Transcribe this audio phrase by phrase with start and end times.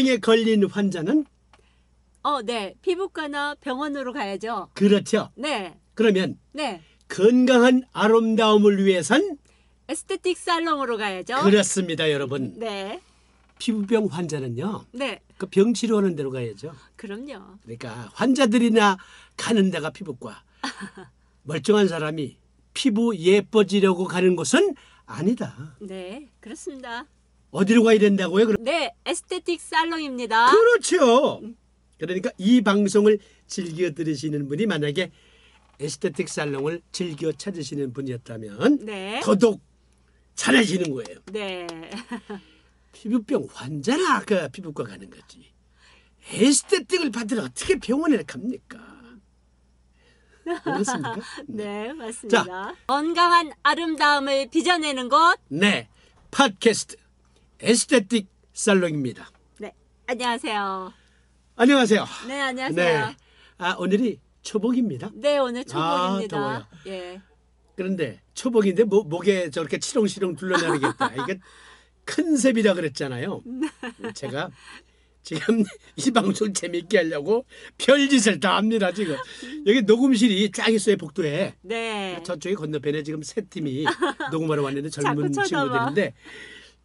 [0.00, 1.26] 피부병에 걸린 환자는
[2.22, 2.74] 어, 네.
[2.82, 4.68] 피부과나 병원으로 가야죠.
[4.74, 5.30] 그렇죠.
[5.36, 5.78] 네.
[5.94, 6.82] 그러면 네.
[7.08, 9.38] 건강한 아름다움을 위해선
[9.88, 11.40] 에스테틱 살롱으로 가야죠.
[11.42, 12.58] 그렇습니다, 여러분.
[12.58, 13.00] 네.
[13.58, 14.86] 피부병 환자는요.
[14.92, 15.20] 네.
[15.36, 16.72] 그 병 치료하는 데로 가야죠.
[16.96, 17.58] 그럼요.
[17.62, 18.96] 그러니까 환자들이나
[19.36, 20.42] 가는 데가 피부과.
[21.44, 22.36] 멀쩡한 사람이
[22.74, 24.74] 피부 예뻐지려고 가는 곳은
[25.06, 25.74] 아니다.
[25.80, 26.30] 네.
[26.40, 27.06] 그렇습니다.
[27.50, 28.46] 어디로 가야 된다고요?
[28.46, 28.94] 그럼 네.
[29.04, 30.50] 에스테틱 살롱입니다.
[30.52, 31.42] 그렇죠.
[31.98, 35.10] 그러니까 이 방송을 즐겨 들으시는 분이 만약에
[35.80, 39.20] 에스테틱 살롱을 즐겨 찾으시는 분이었다면 네.
[39.22, 39.60] 더더욱
[40.34, 41.20] 잘하시는 거예요.
[41.32, 41.66] 네.
[42.92, 45.52] 피부병 환자나 그 피부과 가는 거지.
[46.32, 48.78] 에스테틱을 받으러 어떻게 병원에 갑니까?
[50.64, 51.16] 그렇습니까?
[51.46, 52.74] 네, 맞습니다.
[52.86, 55.38] 건강한 아름다움을 빚어내는 곳.
[55.48, 55.88] 네,
[56.30, 56.96] 팟캐스트
[57.62, 59.30] 에스테틱 살롱입니다.
[59.58, 59.72] 네.
[60.06, 60.92] 안녕하세요.
[61.56, 62.04] 안녕하세요.
[62.26, 63.06] 네, 안녕하세요.
[63.06, 63.16] 네,
[63.58, 65.10] 아 오늘이 초복입니다.
[65.14, 66.36] 네, 오늘 아, 초복입니다.
[66.38, 66.66] 더워요.
[66.86, 67.20] 예.
[67.76, 71.12] 그런데 초복인데 뭐, 목에 저렇게 치렁치렁 둘러나르겠다.
[71.22, 71.38] 이게
[72.06, 73.42] 컨셉이라 그랬잖아요.
[74.14, 74.50] 제가
[75.22, 75.62] 지금
[75.96, 77.44] 이 방송 재밌게 하려고
[77.76, 79.16] 별짓을 다 합니다 지금.
[79.66, 81.56] 여기 녹음실이 쫙 있어요 복도에.
[81.60, 82.22] 네.
[82.24, 83.84] 저쪽에 건너편에 지금 세 팀이
[84.32, 85.30] 녹음하러 왔는데 젊은.
[85.32, 86.14] 친구들인데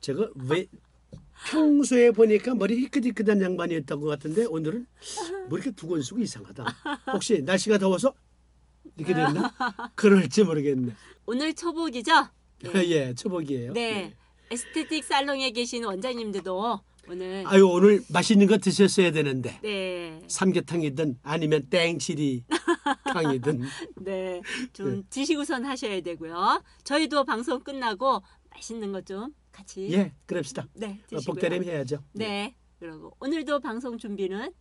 [0.06, 0.68] 제가 왜
[1.50, 4.86] 평소에 보니까 머리 희끗희끗한 양반이었던 것 같은데 오늘은
[5.50, 6.64] 뭐 이렇게 두건 쓰고 이상하다.
[7.12, 8.14] 혹시 날씨가 더워서
[8.98, 9.52] 이렇게 됐나?
[9.96, 10.94] 그럴지 모르겠네.
[11.26, 12.12] 오늘 초복이죠?
[12.72, 12.72] 네.
[12.90, 13.74] 예, 초복이에요.
[13.74, 14.14] 네.
[14.52, 16.80] 에스테틱 살롱에 계신 원장님들도
[17.10, 20.22] 오늘 아유 오늘 맛있는 거 드셨어야 되는데 네.
[20.28, 22.44] 삼계탕이든 아니면 땡치리
[23.12, 23.62] 탕이든
[24.06, 24.42] 네.
[24.72, 26.62] 좀 드시고선 하셔야 되고요.
[26.84, 28.22] 저희도 방송 끝나고
[28.52, 30.68] 맛있는 거좀 같이 예 그럽시다.
[30.74, 31.22] 네, 어, 드시고요.
[31.26, 32.04] 복대림 해야죠.
[32.14, 32.56] 네.
[32.80, 34.52] 그리고 오늘도 방송 준비는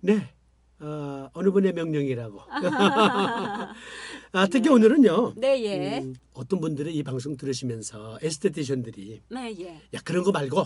[0.00, 0.32] 네.
[0.80, 2.40] 어, 어느 분의 명령이라고.
[4.32, 5.34] 아, 특히 오늘은요.
[5.36, 5.98] 네, 예.
[5.98, 9.74] 음, 어떤 분들이 이 방송 들으시면서 에스테티션들이 네, 예.
[9.94, 10.64] 야 그런 거 말고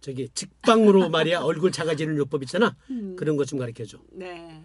[0.00, 2.74] 저기 직방으로 말이야 얼굴 작아지는 요법 있잖아.
[2.90, 3.16] 음.
[3.16, 3.98] 그런 것 좀 가르쳐 줘.
[4.12, 4.64] 네.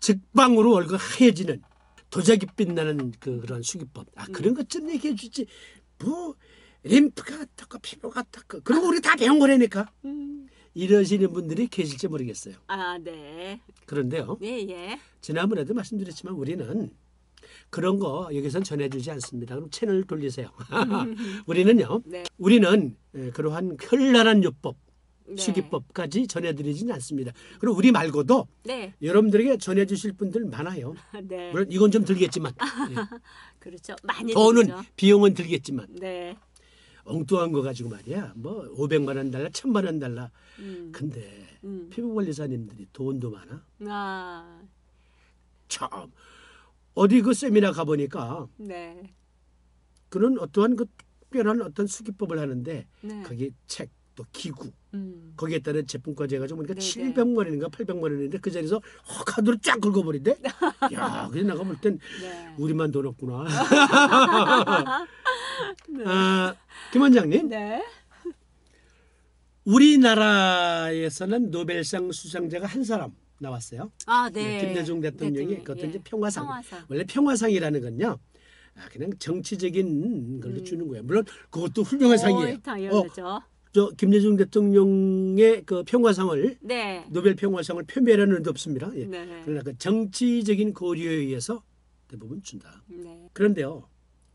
[0.00, 1.62] 직방으로 얼굴 하얘지는
[2.10, 4.06] 도자기 빛 나는 그 그런 수기법.
[4.16, 5.46] 아 그런 것좀 얘기해 주지.
[5.98, 6.34] 뭐
[6.84, 9.90] 림프가 어떻고 피부가 어떻고 그리고 우리 다 배운 거라니까.
[10.04, 10.48] 음.
[10.74, 12.54] 이러시는 분들이 계실지 모르겠어요.
[12.66, 13.60] 아, 네.
[13.84, 14.38] 그런데요.
[14.40, 14.98] 네, 예.
[15.20, 16.90] 지난번에도 말씀드렸지만 우리는
[17.68, 19.54] 그런 거 여기선 전해주지 않습니다.
[19.54, 20.50] 그럼 채널 돌리세요.
[21.46, 22.02] 우리는요.
[22.06, 22.24] 네.
[22.38, 24.76] 우리는 에, 그러한 현란한 요법,
[25.26, 25.36] 네.
[25.36, 27.32] 수기법까지 전해드리지는 않습니다.
[27.58, 28.94] 그리고 우리 말고도 네.
[29.02, 30.94] 여러분들에게 전해주실 분들 많아요.
[31.24, 31.50] 네.
[31.52, 32.52] 물론 이건 좀 들겠지만
[33.58, 33.94] 그렇죠.
[34.02, 34.82] 많이 돈은 들죠.
[34.96, 36.36] 비용은 들겠지만 네.
[37.04, 38.32] 엉뚱한 거 가지고 말이야.
[38.36, 40.30] 뭐 500만 원 달라, 1000만 원 달라.
[40.58, 40.90] 음.
[40.92, 41.88] 근데 음.
[41.90, 43.64] 피부 관리사님들이 돈도 많아.
[43.88, 44.62] 아,
[45.68, 45.88] 참
[46.94, 49.14] 어디 그 세미나 가 보니까 네.
[50.08, 50.86] 그런 어떠한 그
[51.32, 53.22] 특별한 어떤 수기법을 하는데 네.
[53.22, 53.90] 거기 책
[54.22, 55.32] 또 기구 음.
[55.36, 57.12] 거기에 따른 제품까지 해가지고 보니까 네네.
[57.14, 60.38] 700만 원인가 800만 원인데 그 자리에서 어, 카드로 쫙 긁어버린대.
[60.94, 62.54] 야, 그래서 내가 볼땐 네.
[62.58, 63.46] 우리만 돈 없구나.
[66.06, 66.54] 아,
[66.92, 67.82] 김 원장님, 네.
[69.64, 73.90] 우리나라에서는 노벨상 수상자가 한 사람 나왔어요.
[74.06, 74.60] 아, 네.
[74.60, 75.88] 김대중 대통령이 대통령, 그것도 예.
[75.88, 76.44] 이제 평화상.
[76.44, 76.84] 평화상.
[76.88, 78.18] 원래 평화상이라는 건요.
[78.74, 80.64] 아, 그냥 정치적인 걸로 음.
[80.64, 81.02] 주는 거예요.
[81.02, 82.54] 물론 그것도 훌륭한 상이에요.
[82.54, 83.42] 어, 당연하죠.
[83.72, 87.06] 저 김대중 대통령의 그 평화상을 네.
[87.08, 88.90] 노벨 평화상을 표명하는 일도 없습니다.
[88.96, 89.06] 예.
[89.06, 89.42] 네.
[89.44, 91.62] 그러나 그 정치적인 고려에 의해서
[92.06, 92.82] 대부분 준다.
[92.86, 93.30] 네.
[93.32, 93.88] 그런데요,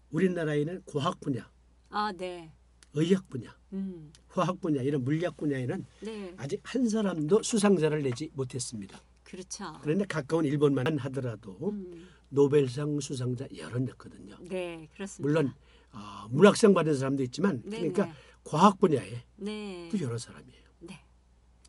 [0.10, 1.48] 우리나라에는 과학 분야,
[1.90, 2.52] 아, 네.
[2.96, 4.12] 의학 분야, 음.
[4.30, 6.34] 화학 분야 이런 물리학 분야에는 네.
[6.38, 9.00] 아직 한 사람도 수상자를 내지 못했습니다.
[9.24, 9.66] 그렇죠.
[9.84, 12.08] 그런데 가까운 일본만 하더라도 음.
[12.30, 14.36] 노벨상 수상자 여러 냈거든요.
[14.42, 15.22] 네, 그렇습니다.
[15.22, 15.54] 물론
[15.92, 18.14] 어, 문학상 받은 사람도 있지만 네, 그러니까 네.
[18.48, 19.90] 과학 분야에 네.
[19.92, 20.64] 또 여러 사람이에요.
[20.80, 21.00] 네.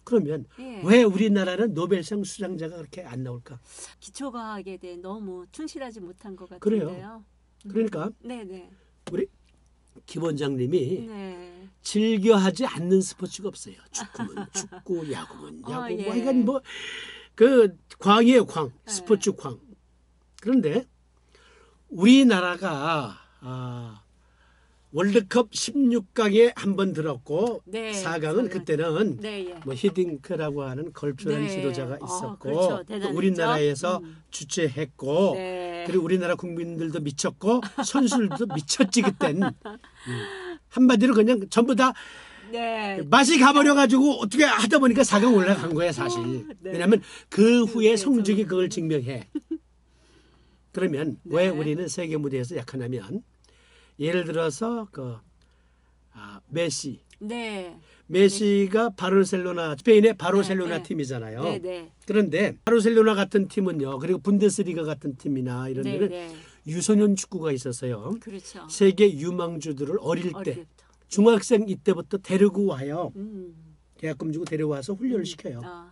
[0.05, 0.81] 그러면 예.
[0.85, 3.59] 왜 우리나라는 노벨상 수상자가 그렇게 안 나올까?
[4.01, 6.87] 기초 과학에 대해 너무 충실하지 못한 것 그래요.
[6.87, 7.25] 같은데요.
[7.69, 8.71] 그러니까 네, 네.
[9.13, 9.27] 우리
[10.07, 11.69] 김 원장님이 네.
[11.83, 13.75] 즐겨 하지 않는 스포츠가 없어요.
[13.91, 16.05] 축구면 축구, 야구면 야구, 아, 예.
[16.05, 16.61] 뭐 이건 뭐
[17.39, 18.73] 그 광이에요, 광.
[18.85, 18.93] 네.
[18.93, 19.61] 스포츠 광.
[20.43, 20.85] 그런데
[21.89, 24.03] 우리나라가 아,
[24.93, 29.55] 월드컵 16강에 한 번 들었고 네, 4강은 저는- 그때는 네, 예.
[29.67, 31.49] 뭐 히딩크라고 하는 걸프라는 네.
[31.49, 32.69] 지도자가 어, 있었고 그렇죠.
[32.69, 33.17] 또 대단했죠.
[33.17, 34.17] 우리나라에서 음.
[34.31, 35.85] 주최했고 네.
[35.87, 39.51] 그리고 우리나라 국민들도 미쳤고 선수들도 미쳤지 그땐 음.
[40.69, 41.93] 한마디로 그냥 전부 다
[42.51, 43.03] 네.
[43.11, 46.19] 맛이 가버려 가지고 어떻게 하다 보니까 4강 올라간 거야 사실.
[46.21, 46.25] 어,
[46.61, 46.71] 네.
[46.73, 49.29] 왜냐하면 그 후에 그게 성적이 좀- 그걸 증명해.
[50.73, 51.49] 그러면 왜 네.
[51.51, 53.23] 우리는 세계 무대에서 약하냐면
[53.99, 55.17] 예를 들어서 그
[56.13, 57.79] 아, 메시 네.
[58.07, 60.83] 메시가 바르셀로나 스페인의 바르셀로나 네, 네.
[60.83, 61.43] 팀이잖아요.
[61.43, 61.93] 네, 네.
[62.07, 63.99] 그런데 바르셀로나 같은 팀은요.
[63.99, 66.37] 그리고 분데스리가 같은 팀이나 이런 네, 데는 네.
[66.67, 68.15] 유소년 축구가 있었어요.
[68.21, 68.67] 그렇죠.
[68.69, 70.85] 세계 유망주들을 어릴 어릴 때 때부터.
[71.09, 73.13] 중학생 이때부터 데리고 와요.
[73.17, 73.55] 음.
[73.99, 75.61] 계약금 주고 데려와서 훈련을 시켜요.
[75.65, 75.91] 아,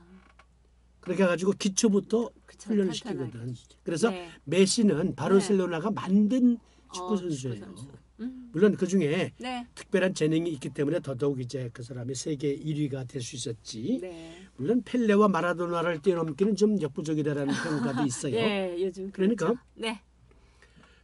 [1.00, 2.94] 그렇게 해가지고 기초부터 그쵸, 훈련을.
[2.94, 3.54] 시키거든.
[3.82, 4.28] 그래서 네.
[4.44, 6.58] 메시는 바르셀로나가 만든
[6.96, 7.54] 축구 어, 선수예요.
[7.56, 7.88] 축구 선수.
[8.20, 8.48] 음.
[8.52, 9.66] 물론 그 중에 네.
[9.74, 13.98] 특별한 재능이 있기 때문에 더더욱 이제 그 사람이 세계 1위가 될 수 있었지.
[14.00, 14.36] 네.
[14.56, 17.46] 물론 펠레와 마라도나를 뛰어넘기는 좀 역부족이다라는
[17.92, 18.34] 평가도 있어요.
[18.34, 19.60] 네, 요즘 그러니까 그렇죠.
[19.74, 20.00] 네.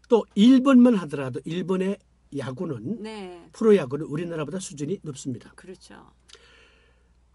[0.08, 1.98] 또 일본만 하더라도 일본의
[2.36, 3.46] 야구는 네.
[3.52, 5.52] 프로 야구는 우리나라보다 수준이 높습니다.
[5.54, 6.10] 그렇죠.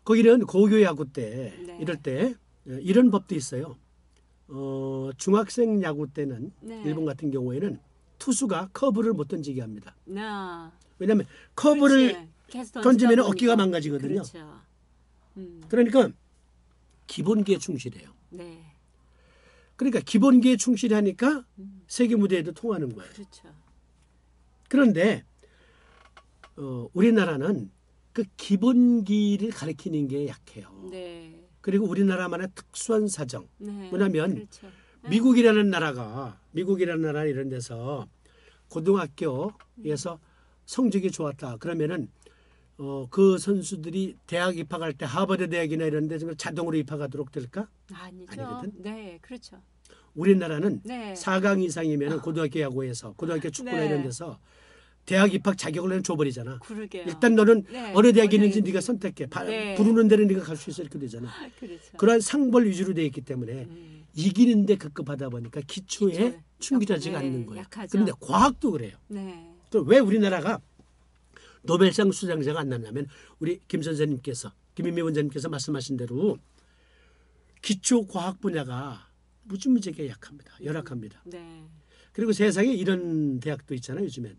[0.03, 1.77] 거기는 고교 야구 때 네.
[1.79, 2.33] 이럴 때
[2.67, 3.75] 어, 이런 법도 있어요.
[4.47, 6.81] 어, 중학생 야구 때는 네.
[6.85, 7.79] 일본 같은 경우에는
[8.19, 9.95] 투수가 커브를 못 던지게 합니다.
[10.05, 10.71] 나.
[10.99, 11.25] 왜냐하면
[11.55, 12.27] 커브를
[12.83, 13.19] 던지면.
[13.19, 14.21] 어깨가 망가지거든요.
[14.21, 14.61] 그렇죠.
[15.37, 15.61] 음.
[15.69, 16.09] 그러니까
[17.07, 18.09] 기본기에 충실해요.
[18.29, 18.63] 네.
[19.75, 21.83] 그러니까 기본기에 충실하니까 음.
[21.87, 23.11] 세계 무대에도 통하는 거예요.
[23.13, 23.53] 그렇죠.
[24.67, 25.23] 그런데
[26.57, 27.71] 어, 우리나라는
[28.11, 30.89] 그 기본기를 가리키는 게 약해요.
[30.89, 31.47] 네.
[31.61, 33.47] 그리고 우리나라만의 특수한 사정.
[33.59, 33.89] 네.
[33.89, 34.67] 뭐냐면 그렇죠.
[35.07, 35.09] 네.
[35.09, 38.07] 미국이라는 나라가 미국이라는 나라 이런 데서
[38.69, 40.19] 고등학교에서
[40.65, 41.57] 성적이 좋았다.
[41.57, 42.09] 그러면은
[42.77, 47.67] 어, 그 선수들이 대학 입학할 때 하버드 대학이나 이런 데 자동으로 입학하도록 될까?
[47.91, 48.31] 아니죠.
[48.31, 48.71] 아니거든?
[48.77, 49.61] 네, 그렇죠.
[50.13, 51.13] 우리나라는 네.
[51.13, 53.87] 4강 이상이면 고등학교 야구에서 고등학교 축구나 네.
[53.87, 54.39] 이런 데서
[55.05, 56.59] 대학 입학 자격을 그냥 줘버리잖아.
[56.59, 57.03] 그러게요.
[57.07, 58.61] 일단 너는 네, 어느 대학이 있는지.
[58.61, 59.27] 네가 선택해.
[59.27, 59.73] 바- 네.
[59.75, 61.29] 부르는 데는 네가 갈 수 있어 이렇게 되잖아.
[61.29, 61.97] 아, 그렇죠.
[61.97, 63.96] 그러한 상벌 위주로 돼 있기 때문에 음.
[64.17, 67.61] 이기는데 급급하다 보니까 기초에 기초에 충실하지가 약- 네, 않는 거예요.
[67.61, 67.91] 약하죠.
[67.91, 68.97] 그런데 과학도 그래요.
[69.07, 69.53] 네.
[69.69, 70.59] 또왜 우리나라가
[71.61, 73.07] 노벨상 수상자가 안 났냐면
[73.39, 76.37] 우리 김 선생님께서 김인미 원장님께서 말씀하신 대로
[77.61, 79.07] 기초 과학 분야가
[79.43, 80.53] 무지무지하게 약합니다.
[80.63, 81.21] 열악합니다.
[81.25, 81.63] 네.
[82.11, 84.05] 그리고 세상에 이런 대학도 있잖아요.
[84.05, 84.37] 요즘엔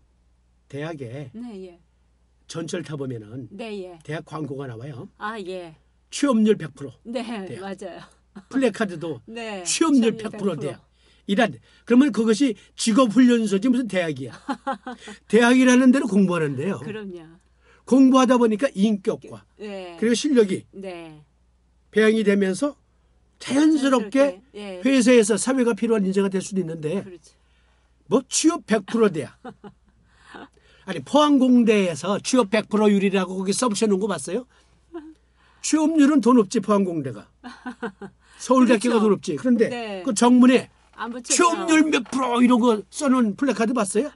[0.67, 1.79] 대학에 네, 예.
[2.47, 3.99] 전철 타보면은 네, 예.
[4.03, 5.09] 대학 광고가 나와요.
[5.17, 5.77] 아, 예.
[6.11, 6.91] 취업률 100%.
[7.03, 7.61] 네, 대학.
[7.61, 8.01] 맞아요.
[8.49, 9.63] 플래카드도 네.
[9.63, 10.87] 취업률 100% 대학.
[11.27, 11.53] 이란
[11.85, 14.33] 그러면 그것이 직업 훈련소지 무슨 대학이야.
[15.27, 16.79] 대학이라는 데로 공부하는데요.
[16.79, 17.19] 그럼요.
[17.85, 19.97] 공부하다 보니까 인격과 네.
[19.99, 21.23] 그리고 실력이 네.
[21.91, 22.75] 배양이 되면서
[23.39, 24.81] 자연스럽게 예.
[24.83, 27.33] 회사에서 사회가 필요한 인재가 될 수도 있는데 그렇죠.
[28.07, 29.37] 뭐 취업 100% 대학.
[30.85, 34.45] 아니 포항공대에서 취업 100%율이라고 거기 써붙여놓은 거 봤어요?
[35.61, 37.27] 취업률은 더 높지 포항공대가.
[38.39, 39.03] 서울대학교가 그렇죠.
[39.03, 39.35] 더 높지.
[39.35, 40.03] 그런데 네.
[40.03, 41.33] 그 정문에 안 붙였죠.
[41.33, 44.09] 취업률 몇 프로 이런 거 써놓은 플래카드 봤어요?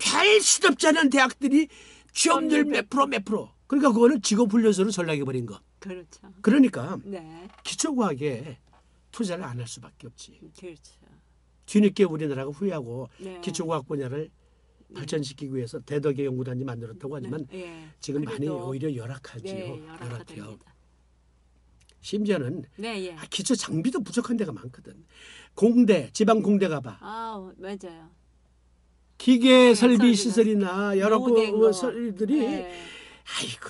[0.00, 1.68] 별 시덥지 않은 대학들이
[2.12, 3.50] 취업률 몇 프로 몇 프로.
[3.66, 5.58] 그러니까 그거는 직업훈련소로 전락해버린 거.
[5.78, 6.20] 그렇죠.
[6.42, 7.48] 그러니까 네.
[7.64, 8.58] 기초과학에
[9.10, 10.40] 투자를 안 할 수밖에 없지.
[10.58, 10.94] 그렇죠.
[11.66, 13.40] 뒤늦게 우리나라가 후회하고 네.
[13.40, 14.30] 기초과학 분야를
[14.94, 17.60] 발전시키기 위해서 대덕의 연구단지 만들었다고 하지만 네.
[17.60, 17.88] 예.
[18.00, 19.54] 지금 많이 오히려 열악하지요.
[19.54, 20.58] 네, 열악해요.
[22.04, 23.14] 심지어는 네, 예.
[23.14, 25.04] 아, 기초 장비도 부족한 데가 많거든.
[25.54, 26.98] 공대, 지방 공대 가봐.
[27.00, 28.10] 아, 맞아요.
[29.16, 32.74] 기계 설비 설비가 시설이나 여러 노후된 그 네.
[33.38, 33.68] 아이고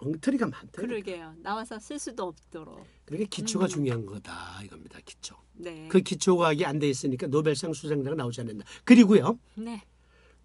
[0.00, 0.82] 엉터리가 많다.
[0.82, 1.34] 그러게요.
[1.38, 2.84] 나와서 쓸 수도 없도록.
[3.06, 3.68] 그러니까 기초가 음.
[3.68, 4.98] 중요한 거다 이겁니다.
[5.06, 5.36] 기초.
[5.54, 5.88] 네.
[5.88, 8.66] 그 기초 과학이 안 돼 있으니까 노벨상 수상자가 나오지 않는다.
[8.84, 9.38] 그리고요.
[9.54, 9.82] 네.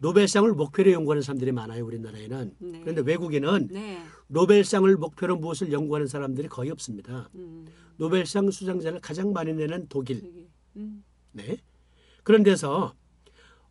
[0.02, 2.56] 노벨상을 목표로 연구하는 사람들이 많아요 우리나라에는.
[2.58, 2.80] 네.
[2.82, 4.02] 그런데 외국에는 네.
[4.28, 7.30] 노벨상을 목표로 무엇을 연구하는 사람들이 거의 없습니다.
[7.36, 7.68] 음.
[7.98, 10.50] 노벨상 수상자를 가장 많이 내는 독일.
[10.76, 11.04] 음.
[11.32, 11.58] 네.
[12.24, 12.96] 그런 데서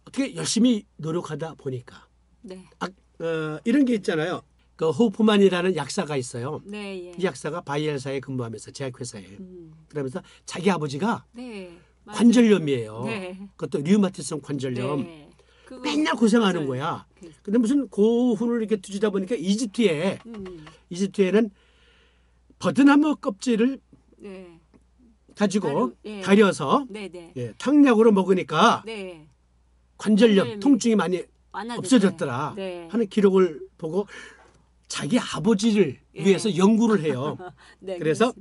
[0.05, 2.07] 어떻게 열심히 노력하다 보니까
[2.43, 2.65] 네.
[2.79, 4.43] 아, 어, 이런 게 있잖아요.
[4.77, 6.63] 그 호프만이라는 약사가 있어요.
[6.65, 7.15] 네, 예.
[7.19, 9.73] 이 약사가 바이엘사에 근무하면서 제약회사에 음.
[9.89, 11.77] 그러면서 자기 아버지가 네.
[12.07, 13.05] 관절염이에요.
[13.05, 13.49] 네.
[13.57, 15.30] 그것도 류마티성 관절염.
[15.71, 15.77] 네.
[15.77, 16.69] 그거 맨날 고생하는 맞아요.
[16.69, 17.07] 거야.
[17.19, 20.67] 그- 근데 무슨 고훈을 이렇게 두지다 보니까 이집트에 음.
[20.91, 21.51] 이집트에는
[22.59, 23.79] 버드나무 껍질을
[24.19, 24.59] 네.
[25.37, 26.21] 가지고 예.
[26.91, 27.33] 네, 네.
[27.37, 29.27] 예, 탕약으로 먹으니까 네.
[29.97, 31.23] 관절염, 통증이 많이.
[31.53, 32.87] 없어졌더라 네.
[32.93, 34.07] 하는 기록을 보고
[34.87, 36.25] 자기 아버지를 예.
[36.25, 37.37] 위해서 연구를 해요.
[37.81, 37.99] 네.
[37.99, 38.33] 그래서.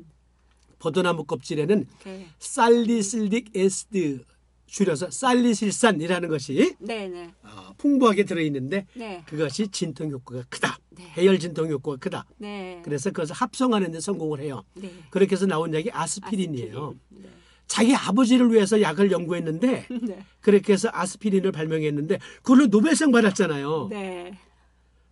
[0.82, 2.28] 버드나무 껍질에는 네.
[2.40, 4.24] 살리실릭 에스드
[4.70, 7.34] 줄여서 살리실산이라는 것이 네네.
[7.44, 9.24] 어, 풍부하게 들어있는데 네.
[9.26, 10.78] 그것이 진통 효과가 크다.
[10.92, 11.04] 네.
[11.18, 12.26] 해열 진통 효과가 크다.
[12.38, 12.82] 네.
[12.84, 14.64] 그래서 그것을 합성하는 데 성공을 해요.
[14.76, 14.92] 네.
[15.10, 16.96] 그렇게 해서 나온 약이 아스피린이에요.
[17.10, 17.40] 아스피린.
[17.68, 19.88] 자기 아버지를 위해서 약을 연구했는데 네.
[20.02, 20.26] 네.
[20.42, 23.88] 그렇게 해서 아스피린을 발명했는데 그걸로 노벨상 받았잖아요.
[23.90, 24.38] 네.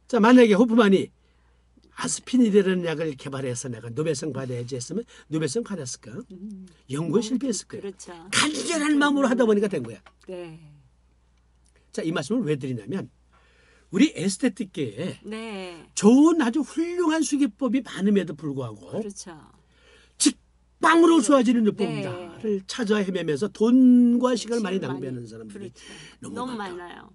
[0.08, 1.10] 자 만약에 호프만이
[2.00, 6.22] 아스피린이라는 약을 개발해서 내가 노벨상 받아야지 했으면 노벨상 받았을까?
[6.92, 7.82] 연구에 실패했을 거예요.
[7.82, 8.14] 그렇죠.
[8.32, 10.00] 간절한 마음으로 하다 보니까 된 거야.
[10.28, 10.60] 네.
[11.92, 13.10] 자 이 말씀을 왜 드리냐면
[13.90, 15.90] 우리 에스테틱계에 네.
[15.96, 19.40] 좋은 아주 훌륭한 수기법이 많음에도 불구하고 그렇죠.
[21.22, 21.68] 좋아지는 네.
[21.70, 25.82] 요법이다를 찾아 헤매면서 돈과 시간을 많이 낭비하는 사람들이 그렇죠.
[26.20, 26.54] 너무 너무.
[26.58, 27.10] 많아요.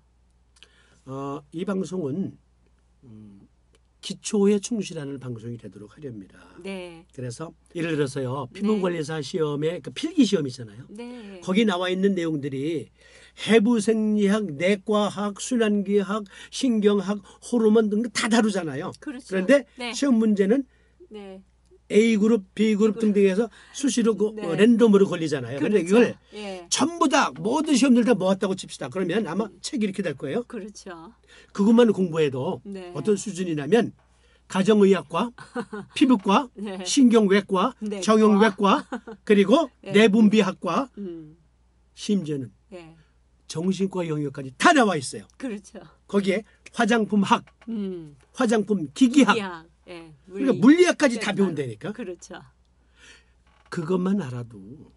[1.04, 2.36] 어, 이 방송은
[3.04, 3.41] 음,
[4.02, 6.38] 기초에 충실하는 방송이 되도록 하렵니다.
[6.62, 7.06] 네.
[7.14, 10.85] 그래서 예를 들어서요 피부관리사 시험에 그 필기 시험 있잖아요.
[10.90, 11.40] 네.
[11.42, 12.90] 거기 나와 있는 내용들이
[13.47, 18.92] 해부생리학, 내과학, 순환기학, 신경학, 호르몬 등다 다루잖아요.
[19.00, 19.26] 그렇죠.
[19.30, 19.92] 그런데 네.
[19.94, 20.64] 시험 문제는
[21.09, 21.42] 네.
[21.92, 24.46] A 그룹, B 그룹 등등해서 수시로 그 네.
[24.46, 25.58] 어, 랜덤으로 걸리잖아요.
[25.58, 25.96] 그런데 그렇죠.
[25.99, 26.66] 이걸 예.
[26.70, 28.88] 전부 다 모든 시험들 다 모았다고 칩시다.
[28.88, 30.42] 그러면 아마 책이 이렇게 될 거예요.
[30.44, 31.12] 그렇죠.
[31.52, 32.92] 그것만 공부해도 네.
[32.94, 33.92] 어떤 수준이냐면
[34.49, 35.30] 가정의학과,
[35.94, 36.84] 피부과, 네.
[36.84, 38.00] 신경외과, 내과.
[38.02, 38.87] 정형외과,
[39.25, 39.92] 그리고 네.
[39.92, 41.38] 내분비학과, 음.
[41.94, 42.94] 심지어는 예.
[43.46, 45.25] 정신과 영역까지 다 나와 있어요.
[45.38, 45.78] 그렇죠.
[46.06, 46.42] 거기에
[46.75, 48.16] 화장품학, 음.
[48.34, 49.66] 화장품 기기학, 기학.
[49.88, 50.14] 예.
[50.26, 51.92] 그러니까 물리학까지 다 네, 배운다니까.
[51.92, 52.40] 그렇죠.
[53.68, 54.92] 그것만 알아도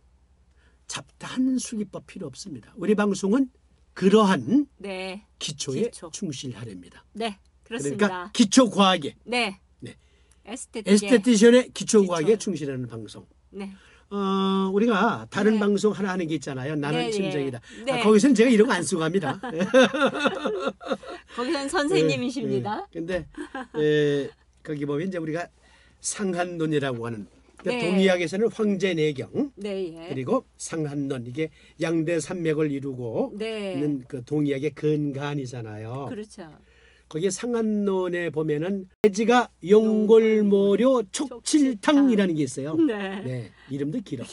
[0.87, 2.73] 잡다한 수기법 필요 없습니다.
[2.75, 3.49] 우리 방송은
[3.93, 5.25] 그러한 네.
[5.39, 6.11] 기초에 기초.
[6.11, 7.05] 충실하렵니다.
[7.13, 7.39] 네.
[7.63, 8.07] 그렇습니다.
[8.07, 9.59] 그러니까 기초 과학에 네.
[9.79, 9.95] 네.
[10.45, 10.91] 에스테틱.
[10.93, 12.05] 에스테티션의 기초.
[12.05, 13.25] 과학에 충실하는 방송.
[13.49, 13.73] 네.
[14.11, 15.59] 어, 우리가 다른 네.
[15.59, 16.75] 방송 하나 하는 게 있잖아요.
[16.75, 17.11] 나는 네, 네.
[17.11, 17.59] 심정이다.
[17.85, 17.91] 네.
[17.93, 19.39] 아, 거기서는 제가 이런 거 안 쓰고 합니다.
[21.35, 22.87] 거기선 선생님이십니다.
[22.93, 23.27] 예, 근데
[23.77, 24.29] 에,
[24.65, 25.47] 거기 보면 이제 우리가
[26.01, 27.91] 상한론이라고 하는 그러니까 네.
[27.91, 29.93] 동의학에서는 황제내경 네.
[29.95, 30.09] 예.
[30.09, 31.49] 그리고 상한론 이게
[31.81, 33.73] 양대 산맥을 이루고 네.
[33.73, 36.07] 있는 그 동의학의 근간이잖아요.
[36.09, 36.51] 그렇죠.
[37.15, 42.75] 거기 상한론에 보면은 해지가 용골모료 촉칠탕이라는 게 있어요.
[42.75, 43.21] 네.
[43.21, 44.25] 네, 이름도 길어.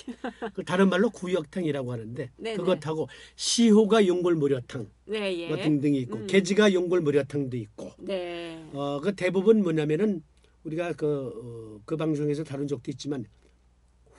[0.53, 5.39] 그 다른 말로 구역탕이라고 하는데 네, 그것하고 시호가 용골모료탕 네.
[5.39, 5.49] 예.
[5.49, 6.27] 뭐 등등이 있고 음.
[6.27, 8.69] 개지가 용골모료탕도 있고 네.
[8.73, 10.25] 어, 그 대부분 뭐냐면은
[10.65, 13.27] 우리가 그, 어, 그 방송에서 다룬 적도 있지만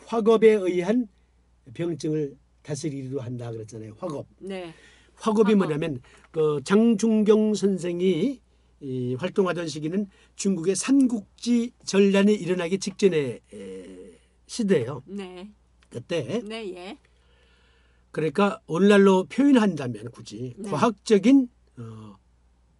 [0.06, 1.10] 화겁에 의한
[1.74, 3.96] 병증을 다스리기도 한다 그랬잖아요.
[3.98, 4.26] 화겁.
[4.40, 4.74] 네.
[5.16, 5.58] 화겁이 화겁.
[5.58, 6.02] 뭐냐면
[6.32, 8.42] 그 장중경 선생이
[8.84, 13.86] 이 활동하던 시기는 중국의 삼국지 전란이 일어나기 직전의 에,
[14.46, 15.04] 시대예요.
[15.06, 15.50] 네.
[15.90, 16.76] 그때 네.
[16.76, 16.98] 예.
[18.12, 20.70] 그러니까 오늘날로 표현한다면 굳이 네.
[20.70, 21.48] 과학적인
[21.78, 22.16] 어,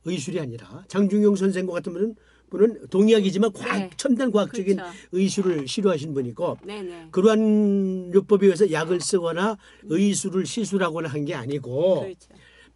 [0.04, 2.16] 의술이 아니라 장중용 선생과 같은 분은
[2.50, 3.90] 분은 동의학이지만 과학 네.
[3.98, 4.94] 첨단 과학적인 그렇죠.
[5.14, 6.84] 의술을 싫어하신 분이고 네.
[6.84, 7.08] 네.
[7.12, 12.28] 그러한 요법에 의해서 약을 쓰거나 의술을 시술하거나 한 게 아니고 그렇죠.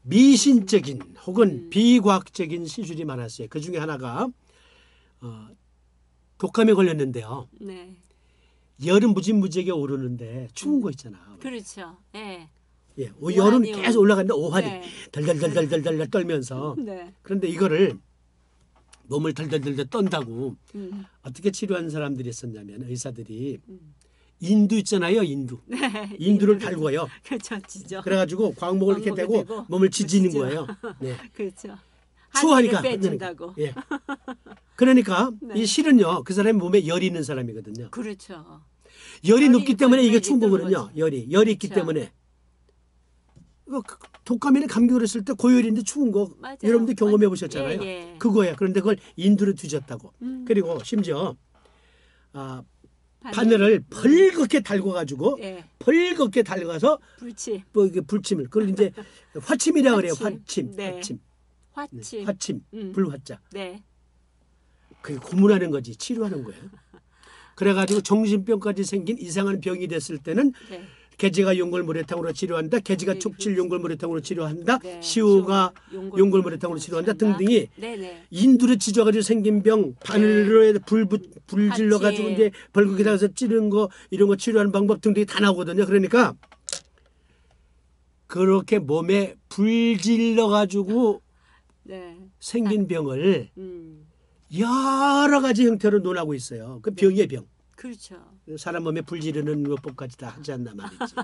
[0.07, 1.69] 미신적인 혹은 음.
[1.69, 3.47] 비과학적인 시술이 많았어요.
[3.49, 4.27] 그 중에 하나가
[5.21, 5.47] 어,
[6.37, 7.49] 독감에 걸렸는데요.
[7.59, 7.95] 네.
[8.85, 11.17] 열은 무지무지하게 오르는데 추운 거 있잖아.
[11.39, 11.97] 그렇죠.
[12.15, 12.47] 예.
[12.99, 13.75] 예, 오- 열은 오한이요.
[13.81, 14.83] 계속 올라가는데 오한이 네.
[15.11, 17.13] 덜덜덜덜덜덜 떨면서 네.
[17.21, 17.99] 그런데 이거를
[19.07, 21.05] 몸을 덜덜덜덜 떤다고 음.
[21.21, 23.93] 어떻게 치료한 사람들이 있었냐면 의사들이 음.
[24.39, 25.77] 인두 있잖아요 인두 네.
[26.19, 27.59] 인두를 달고요 그렇죠.
[27.67, 28.01] 지죠.
[28.03, 30.41] 그래가지고 광목을 이렇게 대고 대고 몸을 지지는 지죠.
[30.43, 30.67] 거예요
[30.99, 31.15] 네.
[31.33, 31.75] 그렇죠.
[32.39, 33.53] 추하니까 한기를 빼준다고.
[33.57, 33.73] 예.
[34.75, 35.55] 그러니까 네.
[35.61, 38.61] 이 실은요 그 사람의 몸에 열이 있는 사람이거든요 그렇죠.
[39.27, 41.81] 열이 열이 높기 때문에 이게 추운 거거든요 열이 열이 있기 그렇죠.
[41.81, 42.11] 때문에
[43.85, 46.57] 그- 독감이나 감기 걸렸을 때 고열인데 추운 거 맞아요.
[46.63, 48.15] 여러분들 경험해 맞- 보셨잖아요 예, 예.
[48.19, 50.45] 그거야 그런데 그걸 인두로 뒤졌다고 음.
[50.47, 51.35] 그리고 심지어
[52.33, 52.61] 아,
[53.31, 53.57] 바늘.
[53.57, 55.63] 바늘을 벌겋게 달궈 가지고 예.
[55.79, 57.63] 벌겋게 달궈서 불치.
[57.73, 58.91] 뭐 이게 불침을 그걸 이제
[59.41, 60.37] 화침이라 그래요 화침.
[60.39, 60.91] 화침 네.
[60.91, 61.21] 화침 네,
[61.73, 62.23] 화치.
[62.23, 62.91] 화침 음.
[62.91, 63.83] 불화자 네.
[65.01, 66.61] 그게 고문하는 거지 치료하는 거예요.
[67.55, 70.83] 그래가지고 정신병까지 생긴 이상한 병이 됐을 때는 네.
[71.17, 72.79] 개지가 용골모래탕으로 치료한다.
[72.79, 73.63] 개지가 네, 촉칠 그렇죠.
[73.63, 74.77] 용골모래탕으로 치료한다.
[74.79, 75.01] 네.
[75.01, 78.23] 시호가 용골- 용골모래탕으로 치료한다 등등이 네네.
[78.29, 81.77] 인두를 찢어가지고 생긴 병 바늘로 불, 불, 불 같이.
[81.81, 85.85] 질러가지고 이제 벌겋게 나가서 찌르는 거 이런 거 치료하는 방법 등등이 다 나오거든요.
[85.87, 86.35] 그러니까
[88.27, 91.21] 그렇게 몸에 불 질러가지고
[91.83, 92.17] 네.
[92.39, 94.05] 생긴 병을 음.
[94.57, 96.79] 여러 가지 형태로 논하고 있어요.
[96.83, 97.45] 그 병의 병.
[97.75, 98.15] 그렇죠.
[98.55, 101.15] 사람 몸에 불 지르는 요법까지 다 하지 않나 말이지.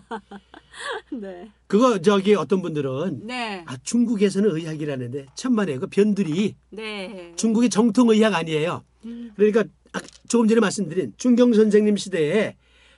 [1.21, 1.49] 네.
[1.67, 3.63] 그거 저기 어떤 분들은 네.
[3.65, 7.33] 아 중국에서는 의학이라는데 천만에 그 변들이 네.
[7.37, 8.83] 중국의 정통 의학 아니에요.
[9.05, 9.31] 음.
[9.35, 9.63] 그러니까
[9.93, 12.57] 아, 조금 전에 말씀드린 중경 선생님 시대에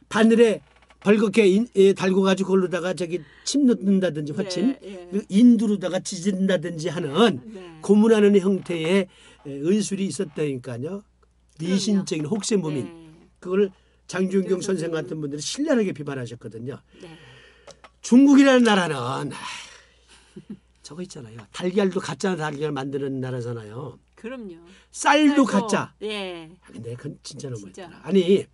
[0.10, 0.62] 바늘에
[1.02, 5.22] 벌겋게 인, 예, 달고 가지고 그걸로다가 저기 침 넣는다든지 화침 네, 예.
[5.30, 7.78] 인두로다가 찢는다든지 하는 네.
[7.82, 9.08] 고문하는 형태의
[9.46, 11.04] 예, 의술이 있었다니까요.
[11.60, 13.10] 미신적인 혹세 무민 네.
[13.40, 13.72] 그걸
[14.08, 16.80] 장준경 그래서 선생 그- 같은 분들이 신랄하게 비판하셨거든요.
[17.02, 17.18] 네.
[18.02, 19.26] 중국이라는 나라는 아,
[20.84, 21.38] 저거 있잖아요.
[21.52, 23.98] 달걀도 가짜 달걀 만드는 나라잖아요.
[24.16, 24.56] 그럼요.
[24.92, 25.94] 쌀도 가짜.
[26.04, 26.50] 예.
[26.62, 27.50] 아, 근데 그건 진짜.
[27.50, 28.02] 너무했더라.
[28.04, 28.46] 아니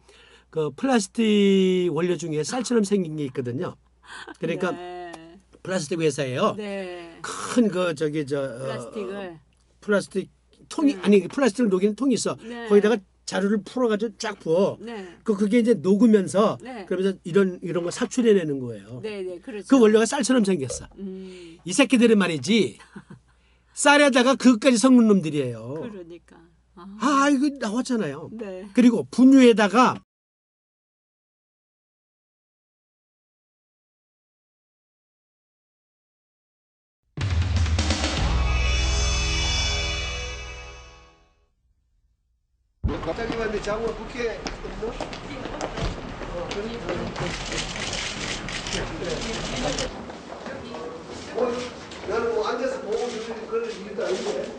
[0.50, 3.76] 그 플라스틱 원료 중에 쌀처럼 생긴 게 있거든요.
[4.40, 5.12] 그러니까 네.
[5.64, 6.56] 플라스틱 회사예요.
[6.58, 7.20] 네.
[7.22, 9.40] 큰그 저기 저 어, 플라스틱을
[9.82, 10.30] 플라스틱
[10.70, 11.02] 통이 음.
[11.04, 12.36] 아니 플라스틱을 녹이는 통이 있어.
[12.42, 12.68] 네.
[12.70, 14.78] 거기다가 자루를 풀어가지고 쫙 부어.
[14.82, 15.08] 네.
[15.24, 16.86] 그 그게 이제 녹으면서 네.
[16.86, 19.00] 그러면서 이런 이런 거 사출해내는 거예요.
[19.02, 19.40] 네, 네.
[19.40, 19.66] 그렇죠.
[19.68, 20.88] 그 원료가 쌀처럼 생겼어.
[21.00, 21.58] 음.
[21.64, 22.78] 이 새끼들은 말이지
[23.74, 25.90] 쌀에다가 그것까지 섞는 놈들이에요.
[25.92, 26.38] 그러니까.
[26.76, 26.98] 아.
[27.00, 28.30] 아 이거 나왔잖아요.
[28.34, 28.68] 네.
[28.74, 30.02] 그리고 분유에다가
[43.00, 44.94] 갑자기 왔는데 장관 국회 없나?
[51.36, 51.52] 뭐,
[52.10, 54.52] 나는 뭐 앉아서 보고 있는 그런 일도 아닌데.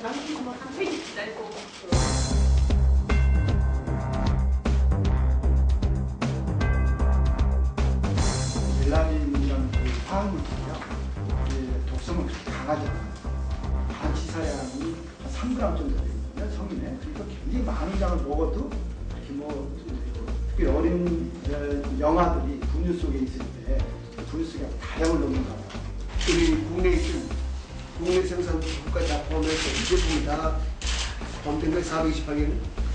[32.26, 32.52] 418개는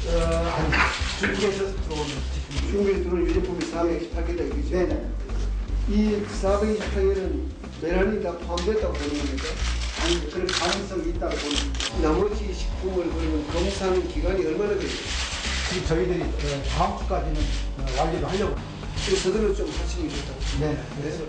[0.07, 0.53] 어,
[1.19, 2.13] 중국에서 들어오는
[2.69, 4.69] 중국에서 들어오는 유제품이 418개 되겠죠?
[4.69, 5.07] 네네.
[5.89, 7.41] 이 418개는
[7.81, 9.43] 메란이 다 포함됐다고 보는 겁니까?
[10.03, 11.99] 아니, 그런 가능성이 있다고 보는 겁니다.
[12.01, 14.95] 나무로치 식품을 그러면 검사하는 기간이 얼마나 되죠?
[15.69, 17.41] 지금 저희들이 그 다음 주까지는
[17.79, 18.55] 어, 완료를 하려고.
[19.03, 20.39] 지금 서둘러 좀 하시는 게 좋다고.
[20.59, 20.77] 네.
[21.01, 21.23] 그래서.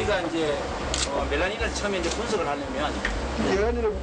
[0.00, 0.56] 저희가 이제
[1.10, 2.92] 어, 멜라닌을 처음에 이제 분석을 하려면
[3.48, 3.94] 메라닌은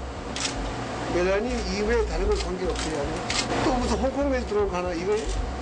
[1.14, 3.00] 메라닌 이외에 다른 건 관계가 없어요.
[3.00, 3.64] 아니요?
[3.64, 5.16] 또 무슨 홍콩에서 들어온 거 하나 이거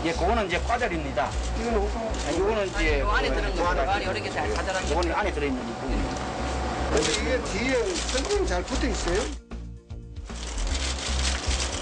[0.04, 1.30] 예, 그거는 이제 과자입니다.
[1.62, 3.66] 이거는 홍콩 아, 이거는 이제 요 안에 들은 거.
[3.68, 4.92] 안에 여러 개다 가져간 거.
[4.92, 6.16] 이거는 안에 들어있는 부분입니다.
[6.94, 9.20] 근데 이게 뒤에 설명이 잘 붙어 있어요.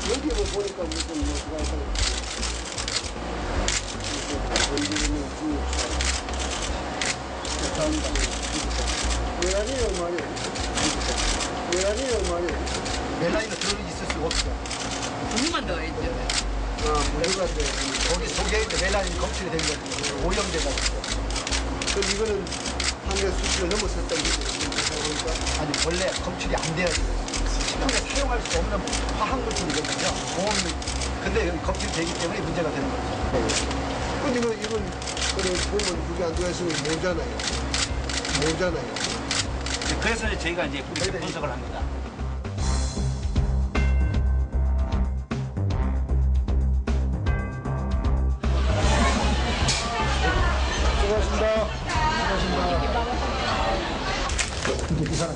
[0.09, 1.79] 여기에 뭐 보니까 무슨 뭐 그거 하여튼
[4.69, 5.23] 건드리는
[9.51, 10.17] 라닌이 얼마예요?
[11.73, 12.47] 메라닌이 얼마예요?
[13.19, 14.53] 멜라닌은 들어 있을 수가 없어요.
[15.35, 16.33] 분유만 넣어야죠.
[16.85, 17.65] 아, 무료가 돼.
[18.07, 20.27] 거기 있는 멜라닌이 검출이 된 거죠.
[20.27, 21.01] 오염돼가지고.
[21.93, 22.45] 그럼 이거는
[23.07, 24.39] 한해 수치를 넘어섰다는 거죠.
[25.03, 27.05] 그러니까 아니 원래 검출이 안 돼야 돼요.
[27.67, 28.79] 식품에 사용할 수 없는
[29.19, 30.07] 화학물질이거든요.
[30.35, 30.53] 보험
[31.23, 33.03] 근데 여기 검출이 되기 때문에 문제가 되는 거죠.
[34.23, 34.91] 근데 이거 이건
[35.35, 37.27] 그래 보면 그게 안 들어있으면 모자나요.
[38.41, 39.02] 모자나요.
[39.93, 41.81] 이제 그래서 이제 저희가 이제 이렇게 분석을 합니다.
[51.01, 51.67] 수고하셨습니다.
[55.03, 55.35] 그 사람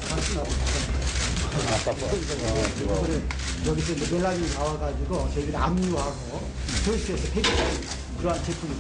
[3.68, 6.50] 여기서 이제 멜라닌이 나와가지고 저희들이 압류하고
[6.86, 7.82] 조이스에서 폐기하는
[8.20, 8.74] 그러한 제품이.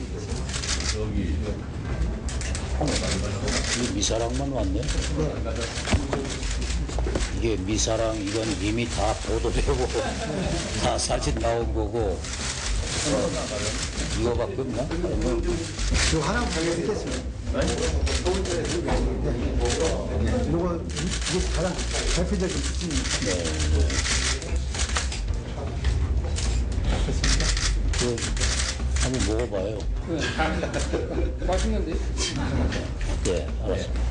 [1.13, 2.16] 이
[3.95, 4.81] 미사랑만 왔네.
[7.37, 9.87] 이게 미사랑 이건 이미 다 보도되고
[10.83, 12.19] 다 사진 나온 거고
[14.19, 14.87] 이거밖에 없나?
[14.87, 17.17] 그 하나 보여드리겠습니다.
[17.53, 17.61] 네.
[20.49, 20.79] 이거
[21.33, 21.75] 이게 가장
[22.15, 23.07] 대표적인 특징입니다.
[27.99, 28.46] 그 한번
[29.27, 29.77] 먹어봐요.
[31.45, 31.93] 맛있는데?
[33.23, 34.07] 네, 알았습니다.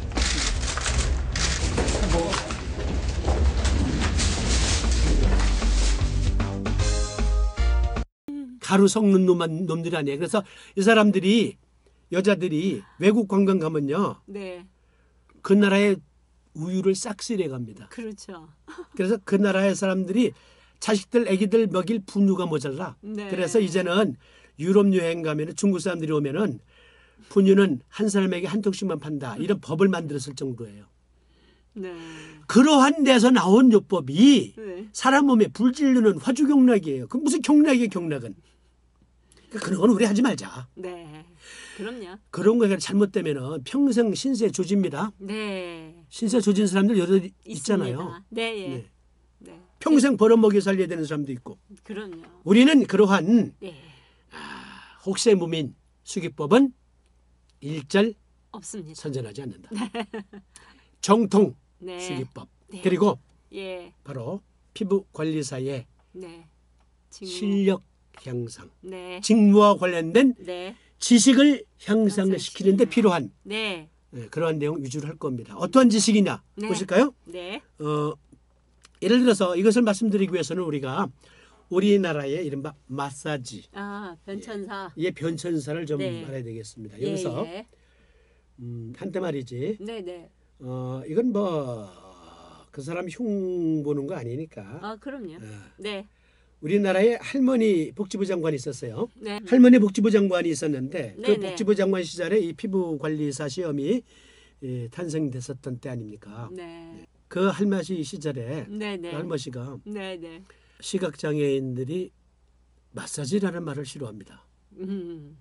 [8.61, 10.19] 가루 섞는 놈만 놈들이 아니에요.
[10.19, 10.43] 그래서
[10.75, 11.57] 이 사람들이
[12.11, 14.67] 여자들이 외국 관광 가면요 네.
[15.41, 15.97] 그 나라의
[16.55, 17.87] 우유를 싹쓸이해 갑니다.
[17.91, 18.49] 그렇죠.
[18.97, 20.33] 그래서 그 나라의 사람들이
[20.81, 22.97] 자식들 아기들 먹일 분유가 모자라.
[23.01, 23.29] 네.
[23.29, 24.17] 그래서 이제는
[24.59, 26.61] 유럽 여행 가면은 중국 사람들이 오면은
[27.29, 29.37] 분유는 한 사람에게 한 통씩만 판다.
[29.37, 30.85] 이런 법을 만들었을 정도예요.
[31.75, 31.93] 네.
[32.47, 34.89] 그러한 데서 나온 요법이 네.
[34.93, 37.09] 사람 몸에 불질르는 화주 경락이에요.
[37.09, 38.35] 그 무슨 경락이에요, 경락은.
[39.49, 40.69] 그러니까 그런 건 우리 하지 말자.
[40.75, 41.25] 네.
[41.77, 42.17] 그럼요.
[42.31, 45.13] 그런 거가 잘못되면은 평생 신세 조집니다.
[45.19, 45.95] 네.
[46.09, 47.35] 신세 조진 사람들 여러 있습니다.
[47.47, 48.23] 있잖아요.
[48.31, 48.69] 네, 예.
[48.69, 48.87] 네.
[49.41, 49.61] 네.
[49.79, 51.59] 평생 벌어먹여 살려야 되는 사람도 있고.
[51.85, 52.23] 그럼요.
[52.45, 53.75] 우리는 그러한 네.
[55.07, 56.73] 혹세무민 수기법은
[57.61, 58.15] 일절
[58.51, 59.01] 없습니다.
[59.01, 59.71] 선전하지 않는다.
[61.01, 62.01] 정통 네.
[62.01, 62.81] 수기법 네.
[62.83, 63.19] 그리고
[63.55, 63.93] 예.
[64.03, 64.41] 바로
[64.75, 66.49] 피부 관리사의 네.
[67.11, 67.83] 실력
[68.25, 69.21] 향상, 네.
[69.21, 70.75] 직무와 관련된 네.
[70.99, 72.89] 지식을 향상시키는 데 향상시키는.
[72.89, 73.89] 필요한 네.
[74.11, 75.55] 네, 그러한 내용 위주로 할 겁니다.
[75.57, 76.69] 어떠한 지식이냐 네.
[76.69, 77.15] 보실까요?
[77.27, 77.61] 네.
[77.79, 78.15] 어,
[79.03, 81.09] 예를 들어서 이것을 말씀드리기 위해서는 우리가
[81.69, 84.93] 우리나라의 이른바 마사지 아, 변천사.
[84.97, 86.25] 의 변천사를 좀 네.
[86.25, 87.01] 알아야 되겠습니다.
[87.01, 87.67] 예, 여기서 예.
[88.61, 90.31] 음, 한때 말이지 네, 네.
[90.61, 92.07] 어, 이건 뭐
[92.77, 95.37] 그 사람 흉 보는 거 아니니까 아, 그럼요.
[95.37, 95.39] 어,
[95.79, 96.07] 네.
[96.61, 99.09] 우리나라에 할머니 복지부 장관이 있었어요.
[99.19, 99.41] 네.
[99.47, 101.49] 할머니 복지부 장관이 있었는데 그 네네.
[101.49, 104.03] 복지부 장관 시절에 이 피부 관리사 시험이
[104.63, 106.51] 예, 탄생됐었던 때 아닙니까?
[106.53, 107.07] 네.
[107.29, 109.11] 그 할머니 시절에 네, 그 네.
[109.11, 110.43] 할머니가 네, 네.
[110.81, 112.13] 시각 장애인들이
[112.93, 114.45] 마사지라는 말을 싫어합니다.
[114.79, 115.37] 음.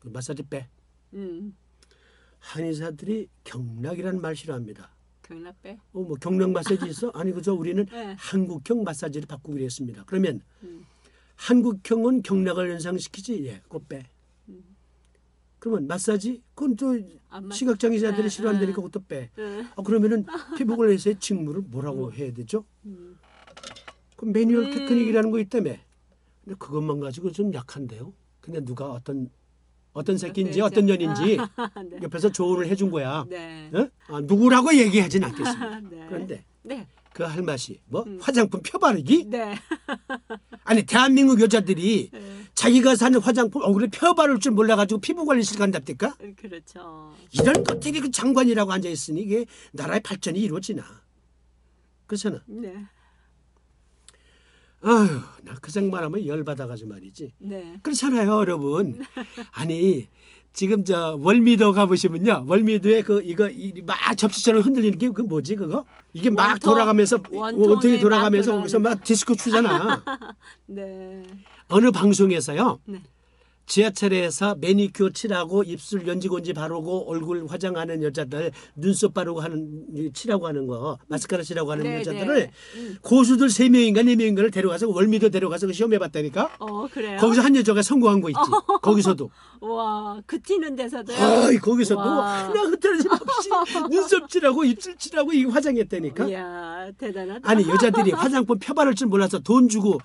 [0.00, 0.68] 그 마사지 빼.
[1.14, 1.56] 음.
[2.40, 4.94] 한의사들이 경락이라는 말 싫어합니다.
[5.22, 5.78] 경락배.
[5.92, 7.10] 어, 뭐 경락 마사지 있어?
[7.10, 8.16] 아니 그저 우리는 네.
[8.18, 10.04] 한국형 마사지를 바꾸기로 했습니다.
[10.06, 10.86] 그러면 음.
[11.36, 14.04] 한국형은 경락을 연상시키지, 예, 그거 빼.
[15.58, 16.42] 그러면 마사지?
[16.54, 16.98] 그건 또
[17.52, 18.74] 시각장애자들이 네, 싫어한다니까 네.
[18.74, 19.30] 그것도 빼.
[19.36, 19.66] 네.
[19.76, 20.24] 아, 그러면은
[20.56, 22.64] 피부관리사의 직무를 뭐라고 해야 되죠?
[24.18, 24.70] 그 매뉴얼 음.
[24.72, 25.74] 테크닉이라는 거 있다며.
[26.44, 28.12] 근데 그것만 가지고 좀 약한데요.
[28.40, 29.30] 근데 누가 어떤
[29.92, 30.64] 어떤 새끼인지 그렇죠.
[30.66, 31.48] 어떤 년인지 아,
[31.88, 31.98] 네.
[32.02, 33.24] 옆에서 조언을 해준 거야.
[33.28, 33.70] 네.
[33.72, 33.88] 어?
[34.08, 35.80] 아, 누구라고 얘기하진 않겠습니다.
[35.88, 36.06] 네.
[36.08, 36.88] 그런데 네.
[37.12, 39.26] 그 할맛이 뭐 화장품 펴바르기?
[39.26, 39.54] 네.
[40.64, 42.20] 아니 대한민국 여자들이 네.
[42.54, 46.16] 자기가 사는 화장품 얼굴에 펴바를 줄 몰라가지고 피부 관리실 간답니까?
[46.36, 47.14] 그렇죠.
[47.30, 50.82] 이런 것들이 그 장관이라고 앉아 있으니 이게 나라의 발전이 이루어지나?
[52.06, 52.42] 그렇잖아.
[52.46, 52.74] 네.
[54.82, 57.32] 아휴 나 그 생각하면 열 받아가지고 말이지.
[57.38, 57.74] 네.
[57.82, 59.00] 그렇잖아요, 여러분.
[59.52, 60.06] 아니
[60.52, 65.84] 지금 저 월미도 가보시면요, 월미도에 그 이거 이- 막 접시처럼 흔들리는 게 그 뭐지 그거?
[66.12, 70.02] 이게 막 원통, 돌아가면서 원통에 원통이 막 돌아가면서 돌아가는 거기서 막 디스코 추잖아.
[70.66, 71.22] 네.
[71.68, 72.80] 어느 방송에서요.
[72.86, 73.02] 네.
[73.68, 80.66] 지하철에서 매니큐어 칠하고 입술 연지곤지 바르고 얼굴 화장하는 여자들 눈썹 바르고 하는 이 칠하고 하는
[80.66, 82.50] 거 마스카라 칠하고 하는 네, 여자들을 네.
[82.76, 82.96] 음.
[83.02, 86.56] 고수들 세 명인가 네 명인가를 데려가서 월미도 데려가서 그 시험해 봤다니까.
[86.58, 87.18] 어, 그래요?
[87.18, 88.40] 거기서 한 여자가 성공한 거 있지.
[88.82, 89.30] 거기서도.
[89.60, 91.16] 와, 그 튀는 데서도요.
[91.18, 92.48] 아이 거기서도 와.
[92.48, 93.50] 하나 흐트러짐 없이
[93.90, 96.28] 눈썹 칠하고 입술 칠하고 이 화장했다니까.
[96.28, 97.48] 이야, 대단하다.
[97.48, 99.98] 아니 여자들이 화장품 펴바를 줄 몰라서 돈 주고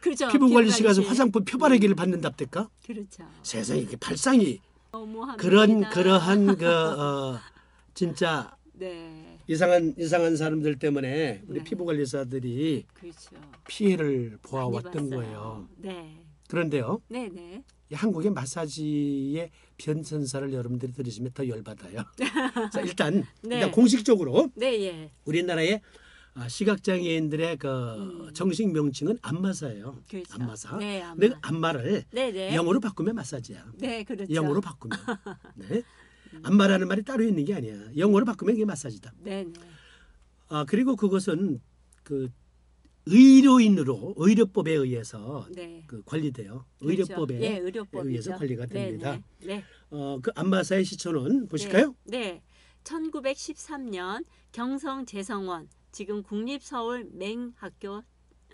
[0.00, 0.28] 그렇죠.
[0.28, 1.02] 피부관리실 가서.
[1.02, 2.68] 화장품 펴바르기를 받는답니까?
[2.86, 3.24] 그렇죠.
[3.42, 4.60] 세상에 이게 발상이.
[5.38, 7.38] 그런 그러한 그 어,
[7.94, 9.38] 진짜 네.
[9.46, 11.64] 이상한 이상한 사람들 때문에 우리 네.
[11.64, 13.36] 피부관리사들이 그렇죠.
[13.66, 15.10] 피해를 보아왔던.
[15.10, 15.68] 거예요.
[15.76, 16.24] 네.
[16.48, 17.62] 그런데요, 네, 네.
[17.90, 22.02] 이 한국의 마사지의 변천사를 여러분들이 들으시면 더 열받아요.
[22.72, 23.56] 자, 일단 네.
[23.56, 25.10] 일단 공식적으로 네, 예.
[25.26, 25.80] 우리나라의 아,
[26.46, 29.90] 시각장애인들의 그 정식 명칭은 안마사예요.
[29.96, 30.04] 음.
[30.08, 30.34] 그렇죠.
[30.34, 30.76] 안마사.
[30.76, 31.14] 네, 안마.
[31.14, 32.54] 근데 그 안마를 네, 네.
[32.54, 33.72] 영어로 바꾸면 마사지야.
[33.78, 34.32] 네, 그렇죠.
[34.32, 34.98] 영어로 바꾸면.
[35.56, 35.82] 네.
[36.42, 37.74] 안마라는 말이 따로 있는 게 아니야.
[37.96, 39.14] 영어로 바꾸면 이게 마사지다.
[39.20, 39.52] 네, 네.
[40.48, 41.60] 아 그리고 그것은
[42.02, 42.30] 그
[43.06, 45.82] 의료인으로 의료법에 의해서 네.
[45.86, 46.66] 그 관리돼요.
[46.78, 46.90] 그렇죠.
[46.90, 48.08] 의료법에 예, 의료법이죠.
[48.08, 49.18] 의해서 관리가 네, 됩니다.
[49.40, 49.46] 네.
[49.46, 49.64] 네.
[49.90, 51.94] 어, 그 안마사의 시초는 보실까요?
[52.04, 52.18] 네.
[52.18, 52.42] 네.
[52.84, 58.02] 1913년 경성 재성원 지금 국립서울 맹학교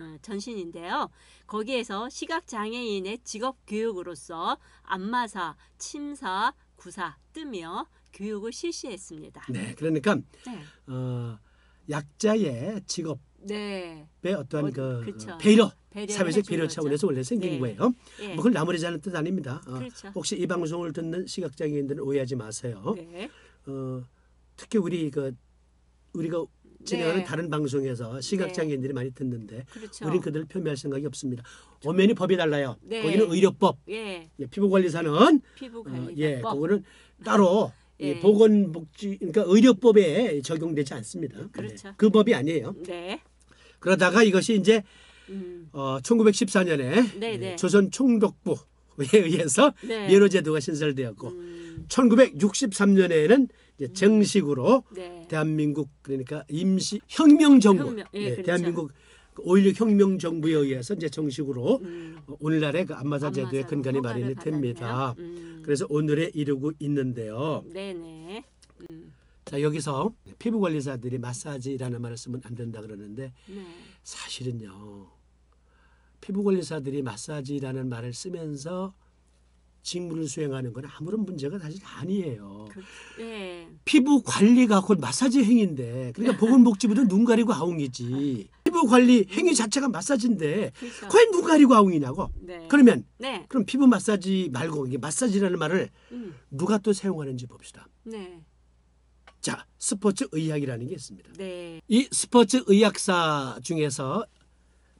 [0.00, 1.08] 어, 전신인데요.
[1.46, 9.46] 거기에서 시각 장애인의 직업 교육으로서 안마사, 침사, 구사 뜨며 교육을 실시했습니다.
[9.50, 9.74] 네.
[9.76, 10.60] 그러니까 네.
[10.88, 11.38] 어,
[11.88, 14.32] 약자의 직업의 네.
[14.32, 15.38] 어떠한 어, 그 그쵸.
[15.38, 16.66] 배려, 사회적 배려.
[16.66, 17.58] 차원에서 원래 생긴 네.
[17.60, 17.92] 거예요.
[18.20, 18.28] 예.
[18.28, 19.62] 뭐 그걸 나무리자는 뜻 아닙니다.
[19.66, 20.08] 어, 그렇죠.
[20.14, 22.94] 혹시 이 방송을 듣는 시각장애인들은 오해하지 마세요.
[22.96, 23.30] 네.
[23.66, 24.02] 어,
[24.56, 25.36] 특히 우리 그
[26.14, 26.44] 우리가
[26.84, 27.24] 진행하는 네.
[27.24, 30.06] 다른 방송에서 시각장애인들이 많이 듣는데 그렇죠.
[30.06, 31.42] 우린 그들을 폄훼할 생각이 없습니다.
[31.84, 32.76] 엄연히 법이 달라요.
[32.82, 33.02] 네.
[33.02, 36.14] 거기는 의료법, 예, 예, 피부관리사는 피부 어, 관리.
[36.18, 36.84] 예, 그거는
[37.24, 38.20] 따로 이 예.
[38.20, 41.48] 보건복지 그러니까 의료법에 적용되지 않습니다.
[41.52, 41.88] 그렇죠.
[41.88, 41.94] 네.
[41.96, 42.74] 그 법이 아니에요.
[42.86, 43.20] 네.
[43.78, 44.82] 그러다가 이것이 이제
[45.28, 45.68] 음.
[45.72, 47.56] 어, 1914년에 네, 네.
[47.56, 48.56] 조선 총독부에
[49.12, 50.08] 의해서 네.
[50.08, 51.86] 면허제도가 신설되었고 음.
[51.88, 55.26] 1963년에는 이제 정식으로 네.
[55.28, 58.42] 대한민국 그러니까 임시 혁명 정부, 혁명, 예, 예, 그렇죠.
[58.42, 58.92] 대한민국
[59.36, 62.18] 5.16 혁명 정부에 의해서 이제 정식으로 음.
[62.26, 65.14] 어, 오늘날의 그 안마사 제도의 근간이 마련이 됩니다.
[65.18, 65.60] 음.
[65.64, 67.64] 그래서 오늘에 이르고 있는데요.
[67.72, 68.44] 네네.
[68.90, 69.12] 음.
[69.44, 73.66] 자 여기서 피부 관리사들이 마사지라는 말을 쓰면 안 된다 그러는데 네.
[74.02, 75.06] 사실은요
[76.20, 78.94] 피부 관리사들이 마사지라는 말을 쓰면서
[79.84, 82.66] 직무를 수행하는 건 아무런 문제가 사실 아니에요.
[82.70, 82.82] 그,
[83.20, 83.68] 예.
[83.84, 90.72] 피부 관리가 곧 마사지 행위인데 그러니까 보건복지부도 눈 가리고 아웅이지 피부 관리 행위 자체가 마사지인데
[90.76, 91.08] 그렇죠.
[91.08, 92.66] 과연 눈 가리고 아웅이냐고 네.
[92.68, 93.44] 그러면 네.
[93.48, 96.34] 그럼 피부 마사지 말고 이게 마사지라는 말을 음.
[96.50, 97.86] 누가 또 사용하는지 봅시다.
[98.04, 98.42] 네.
[99.42, 101.32] 자 스포츠 의학이라는 게 있습니다.
[101.36, 101.82] 네.
[101.88, 104.24] 이 스포츠 의학사 중에서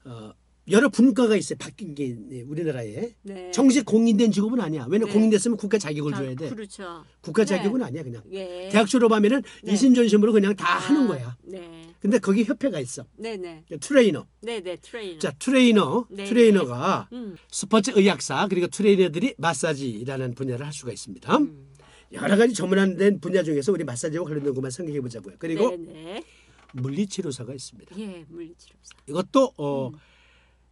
[0.05, 0.33] 어,
[0.71, 1.59] 여러 분과가 있어요.
[1.59, 3.51] 바뀐 게 우리나라에 네.
[3.51, 4.87] 정식 공인된 직업은 아니야.
[4.89, 5.13] 왜냐면 네.
[5.13, 6.49] 공인됐으면 국가 자격을 자, 줘야 돼.
[6.49, 7.05] 그렇죠.
[7.21, 7.57] 국가 네.
[7.57, 8.23] 자격은 아니야 그냥.
[8.33, 8.69] 예.
[8.73, 9.73] 대학 졸업하면은 네.
[9.73, 11.37] 이심전심으로 그냥 다 아, 하는 거야.
[11.43, 11.91] 네.
[12.01, 13.05] 근데 거기 협회가 있어.
[13.17, 13.65] 네네.
[13.81, 14.27] 트레이너.
[14.41, 14.77] 네네.
[14.77, 15.19] 트레이너.
[15.19, 16.25] 자 트레이너, 네.
[16.25, 17.37] 트레이너가 음.
[17.51, 21.37] 스포츠 의학사 그리고 트레이너들이 마사지라는 분야를 할 수가 있습니다.
[21.37, 21.69] 음.
[22.13, 25.35] 여러 가지 전문화된 분야 중에서 우리 마사지와 관련된 것만 생각해 보자고요.
[25.39, 26.25] 그리고 네네.
[26.73, 27.99] 물리치료사가 있습니다.
[27.99, 28.95] 예, 물리치료사.
[29.09, 29.91] 이것도 어,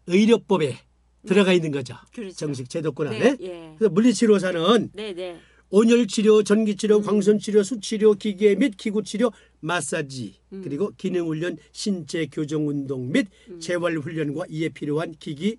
[0.07, 0.79] 의료법에
[1.27, 1.95] 들어가 있는 거죠.
[1.95, 2.07] 음.
[2.15, 2.35] 그렇죠.
[2.37, 3.37] 정식 제도권 네, 안에.
[3.41, 3.75] 예.
[3.79, 5.39] 그래서 물리치료사는 네네.
[5.71, 7.03] 온열치료, 전기치료, 음.
[7.03, 10.61] 광선치료, 수치료, 기계 및 기구치료, 마사지, 음.
[10.63, 15.57] 그리고 기능훈련, 신체 교정 운동 및 재활훈련과 이에 필요한 기기,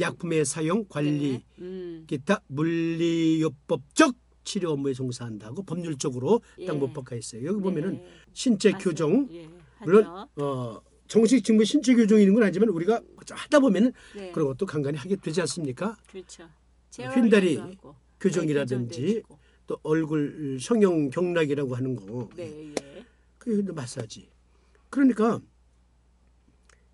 [0.00, 1.44] 약품의 사용, 관리, 네.
[1.60, 2.04] 음.
[2.08, 6.66] 기타 물리요법적 치료 업무에 종사한다고 법률적으로 예.
[6.66, 7.44] 딱 못 박혀 있어요.
[7.46, 8.06] 여기 보면은 네.
[8.32, 8.78] 신체 맞습니다.
[8.90, 9.48] 교정, 예.
[9.84, 10.06] 물론.
[10.36, 10.80] 어,
[11.12, 14.32] 정식 직무 신체 교정이 있는 건 아니지만 우리가 하다 보면은 네.
[14.32, 15.94] 그런 것도 간간히 하게 되지 않습니까?
[16.10, 16.48] 그렇죠.
[16.90, 17.60] 휜다리.
[18.18, 19.38] 교정이라든지 네, 해주고.
[19.66, 22.30] 또 얼굴 성형 경락이라고 하는 거.
[22.34, 23.04] 네, 예.
[23.66, 24.30] 또 마사지.
[24.88, 25.38] 그러니까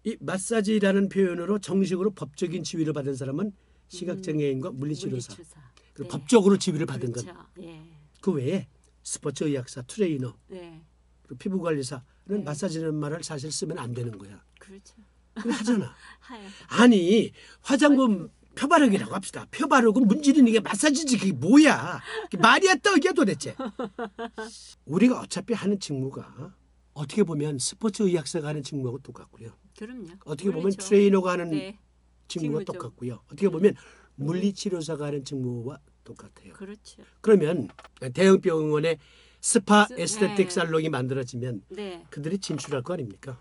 [0.02, 3.52] 이 마사지라는 표현으로 정식으로 법적인 지위를 받은 사람은
[3.86, 5.32] 시각장애인과 물리치료사.
[5.32, 5.60] 물리치료사.
[5.92, 6.18] 그리고 네.
[6.18, 7.24] 법적으로 지위를 받은 것.
[7.24, 7.46] 그렇죠.
[7.60, 7.84] 예.
[8.20, 8.66] 그 외에
[9.04, 10.82] 스포츠 의학사, 트레이너, 네.
[11.28, 12.38] 그리고 피부 관리사는 네.
[12.38, 14.42] 마사지라는 말을 사실 쓰면 안 되는 거야.
[14.58, 14.94] 그렇죠.
[15.34, 15.94] 하잖아.
[16.68, 19.46] 아니 화장품 펴 바르기라고 합시다.
[19.50, 22.00] 펴 바르고 문지르는 게 마사지지 그게 뭐야?
[22.24, 23.54] 그게 말이야 떡이야 도대체.
[24.86, 26.52] 우리가 어차피 하는 직무가
[26.94, 29.50] 어떻게 보면 스포츠 의학사가 하는 직무하고 똑같고요.
[29.78, 30.08] 그럼요.
[30.24, 30.84] 어떻게 보면 물리치료.
[30.88, 31.78] 트레이너가 하는 네.
[32.26, 32.72] 직무와 직무죠.
[32.72, 33.20] 똑같고요.
[33.26, 33.74] 어떻게 보면
[34.16, 36.54] 물리치료사가 하는 직무와 똑같아요.
[36.54, 37.02] 그렇죠.
[37.20, 37.68] 그러면
[38.14, 38.98] 대형 병원에
[39.40, 40.50] 스파 스- 에스테틱 네.
[40.50, 42.04] 살롱이 만들어지면 네.
[42.10, 43.40] 그들이 진출할 거 아닙니까?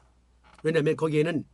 [0.63, 1.45] 왜냐하면 거기에는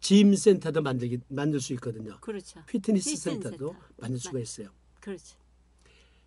[0.00, 2.18] gym 센터도 만들기 만들 수 있거든요.
[2.20, 2.60] 그렇죠.
[2.66, 3.86] 피트니스 피트니스 센터도 센터.
[3.98, 4.68] 만들 수가 있어요.
[5.00, 5.36] 그렇죠.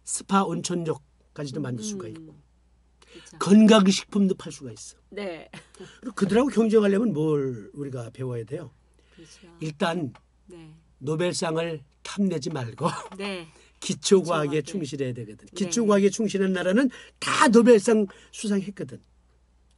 [0.03, 2.43] 스파 온천욕까지도 만들 수가 있고 음.
[3.12, 3.38] 그렇죠.
[3.39, 4.97] 건강식품도 팔 수가 있어.
[5.10, 5.49] 네.
[6.15, 8.71] 그들하고 경쟁하려면 뭘 우리가 배워야 돼요?
[9.15, 9.47] 그렇죠.
[9.60, 10.13] 일단
[10.47, 10.73] 네.
[10.99, 13.47] 노벨상을 탐내지 말고 네.
[13.79, 14.61] 기초과학에.
[14.61, 15.47] 충실해야 되거든.
[15.47, 15.55] 네.
[15.55, 18.99] 기초과학에 충실한 나라는 다 노벨상 수상했거든.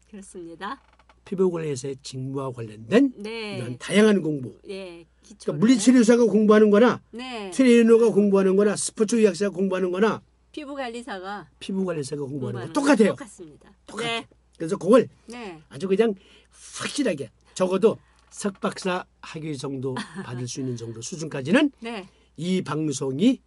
[0.09, 0.81] 그렇습니다.
[1.25, 3.57] 피부관리에서의 직무와 관련된 네.
[3.57, 4.57] 이런 다양한 공부.
[4.69, 5.05] 예.
[5.21, 5.51] 기초.
[5.51, 7.51] 그러니까 물리치료사가 공부하는 거나 네.
[7.51, 10.21] 트레이너가 공부하는 거나 스포츠 의학사가 공부하는 거나
[10.53, 13.09] 피부 관리사가 피부관리사가 공부하는 거 공부하는 똑같아요.
[13.09, 13.73] 똑같습니다.
[13.85, 14.07] 똑같아.
[14.07, 14.27] 네.
[14.57, 15.61] 그래서 그걸 네.
[15.67, 16.15] 아주 그냥
[16.49, 17.97] 확실하게 적어도
[18.29, 22.07] 석박사 학위 정도 받을 수 있는 정도 수준까지는 네.
[22.37, 23.41] 이 방송이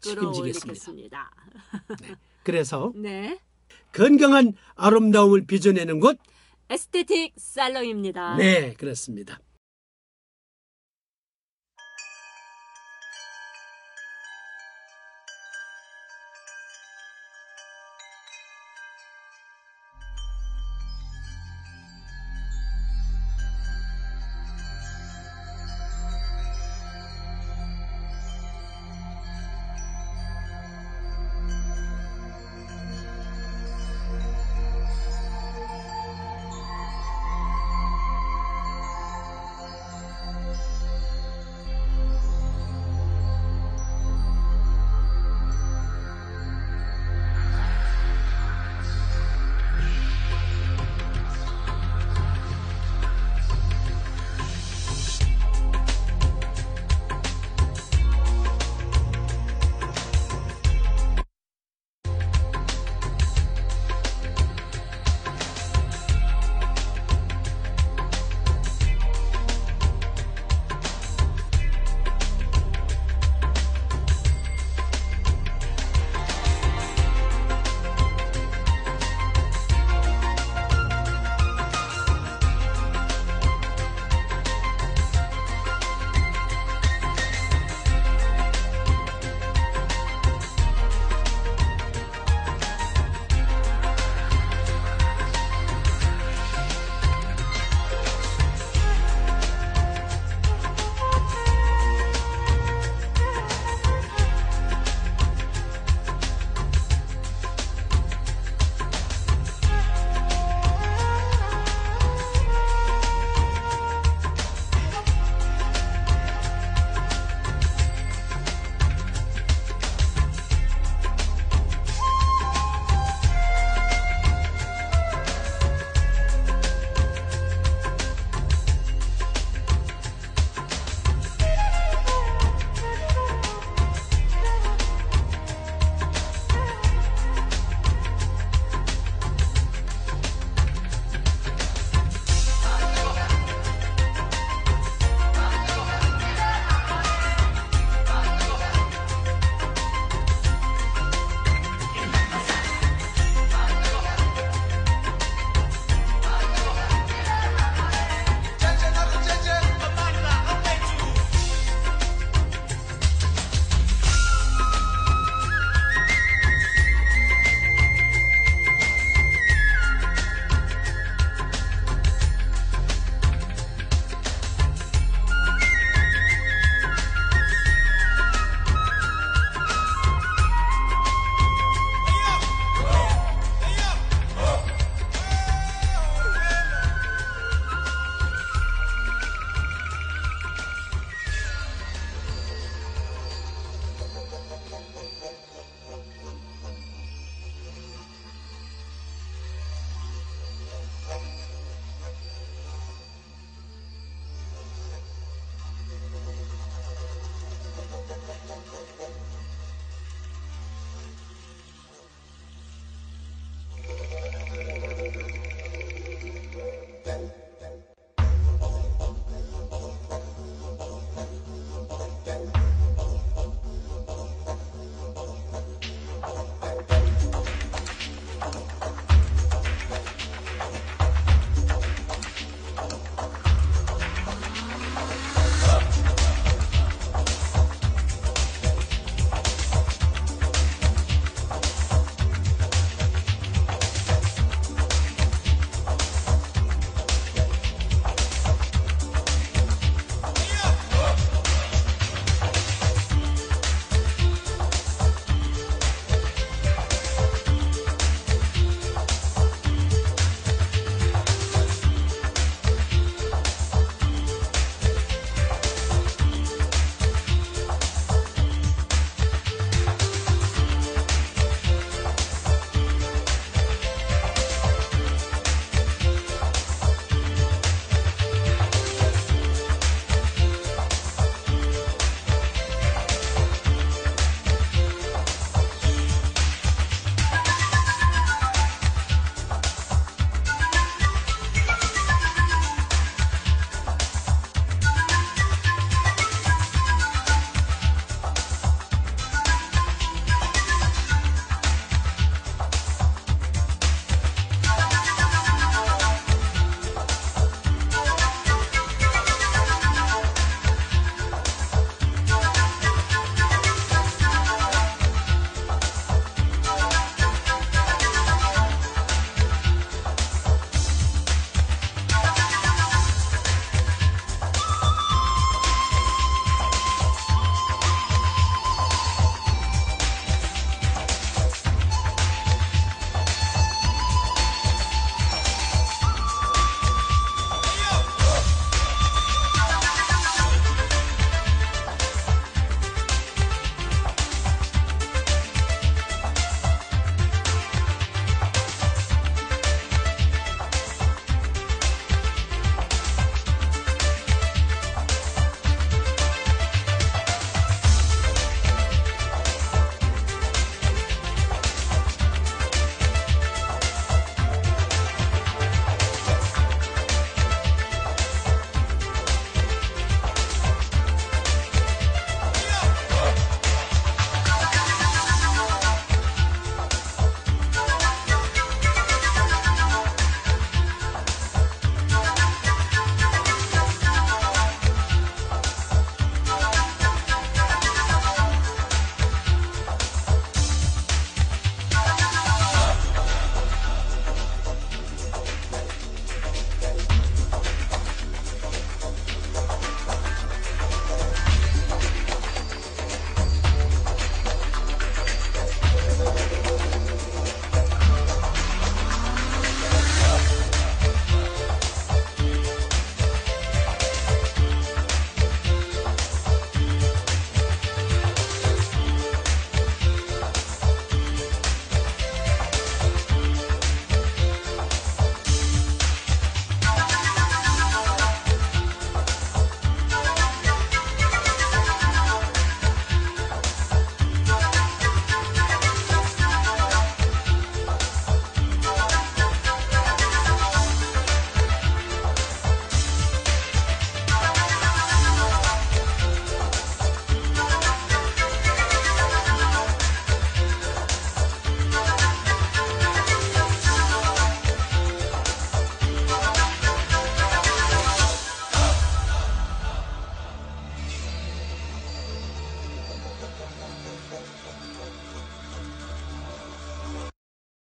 [0.00, 1.30] 책임지겠습니다.
[1.30, 1.30] 끌어올리겠습니다.
[2.44, 3.38] 그래서 네.
[3.92, 6.18] 건강한 아름다움을 빚어내는 곳,
[6.70, 8.36] 에스테틱 살롱입니다.
[8.36, 9.38] 네 그렇습니다.